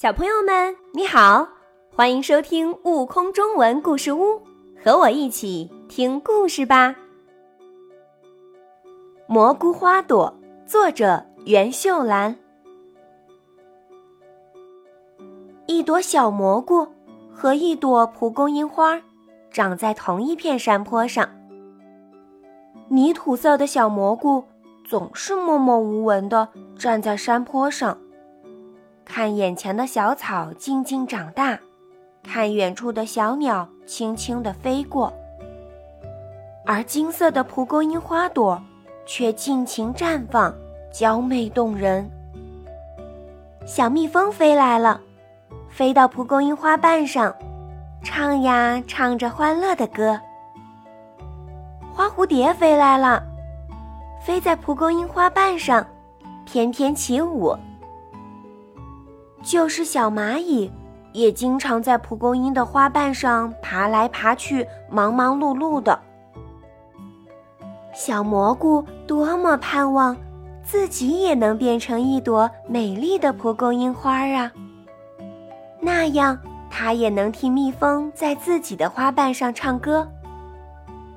[0.00, 1.48] 小朋友们，你好，
[1.92, 4.36] 欢迎收听《悟空中文故事屋》，
[4.80, 6.94] 和我一起听故事吧。
[9.26, 10.32] 蘑菇花朵，
[10.64, 12.36] 作者袁秀兰。
[15.66, 16.86] 一朵小蘑菇
[17.34, 19.02] 和一朵蒲公英花，
[19.50, 21.28] 长在同一片山坡上。
[22.86, 24.44] 泥土色的小蘑菇
[24.88, 27.98] 总是默默无闻地站在山坡上。
[29.08, 31.58] 看眼前的小草静静长大，
[32.22, 35.10] 看远处的小鸟轻轻地飞过，
[36.66, 38.62] 而金色的蒲公英花朵
[39.06, 40.54] 却尽情绽放，
[40.92, 42.08] 娇媚动人。
[43.64, 45.00] 小蜜蜂飞来了，
[45.70, 47.34] 飞到蒲公英花瓣上，
[48.04, 50.20] 唱呀唱着欢乐的歌。
[51.92, 53.22] 花蝴蝶飞来了，
[54.22, 55.84] 飞在蒲公英花瓣上，
[56.44, 57.56] 翩翩起舞。
[59.42, 60.70] 就是小蚂蚁，
[61.12, 65.98] 也经常在蒲公英的花瓣上爬来爬去，忙忙碌碌的。
[67.94, 70.16] 小蘑菇多么盼望
[70.62, 74.52] 自己也能变成一朵美丽的蒲公英花啊！
[75.80, 76.38] 那样，
[76.70, 80.06] 它也能听蜜蜂在自己的花瓣上唱歌，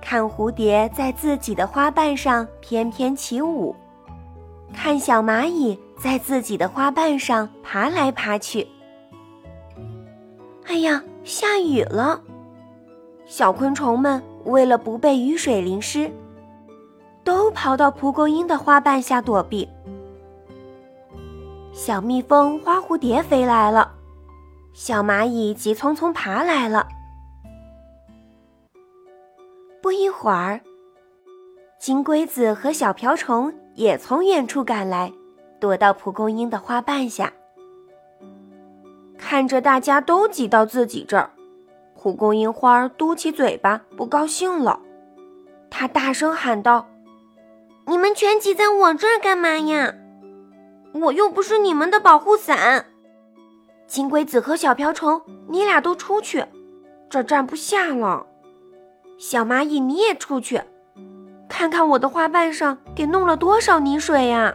[0.00, 3.74] 看蝴蝶在自己的花瓣上翩翩起舞。
[4.74, 8.66] 看小蚂蚁在自己的花瓣上爬来爬去。
[10.66, 12.20] 哎呀，下雨了！
[13.24, 16.10] 小昆虫们为了不被雨水淋湿，
[17.24, 19.68] 都跑到蒲公英的花瓣下躲避。
[21.72, 23.92] 小蜜蜂、花蝴蝶飞来了，
[24.72, 26.86] 小蚂蚁急匆匆爬来了。
[29.82, 30.60] 不一会儿，
[31.78, 33.52] 金龟子和小瓢虫。
[33.76, 35.12] 也从远处赶来，
[35.60, 37.32] 躲到蒲公英的花瓣下。
[39.18, 41.30] 看着大家都挤到自己这儿，
[41.94, 44.80] 蒲公英花儿嘟起嘴巴，不高兴了。
[45.70, 46.86] 它大声喊道
[47.86, 49.94] ：“你们全挤在我这儿干嘛呀？
[50.92, 52.86] 我又不是你们的保护伞！”
[53.86, 56.44] 金龟子和小瓢虫，你俩都出去，
[57.08, 58.26] 这站不下了。
[59.18, 60.60] 小蚂蚁，你也出去。
[61.48, 64.54] 看看我的花瓣上给弄了多少泥水呀！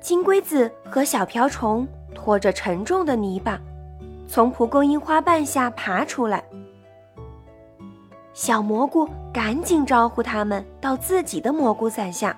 [0.00, 3.60] 金龟子和小瓢虫拖着沉重的泥巴，
[4.26, 6.42] 从蒲公英花瓣下爬出来。
[8.32, 12.34] 小蘑菇赶紧招呼他们到自己的蘑菇伞下。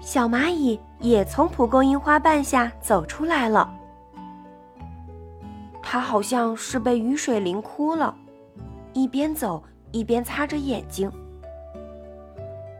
[0.00, 3.72] 小蚂蚁也从蒲公英花瓣下走出来了。
[5.82, 8.14] 它好像是被雨水淋哭了，
[8.92, 9.62] 一边走。
[9.92, 11.10] 一边擦着眼睛，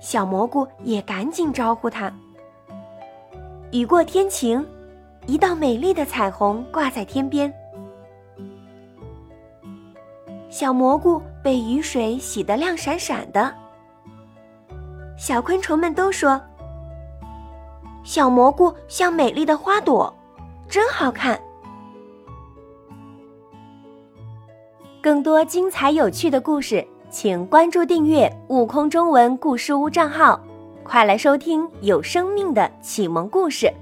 [0.00, 2.10] 小蘑菇也赶紧招呼他。
[3.72, 4.62] 雨过天晴，
[5.26, 7.50] 一道美丽的彩虹挂在天边。
[10.50, 13.50] 小蘑菇被雨水洗得亮闪闪的。
[15.16, 16.38] 小昆虫们都说
[18.04, 20.14] ：“小蘑菇像美丽的花朵，
[20.68, 21.40] 真好看。”
[25.00, 30.38] 更多精彩有趣的故事，请关注订阅“悟空中文故事屋”账号，
[30.84, 33.72] 快来收听有生命的启蒙故事。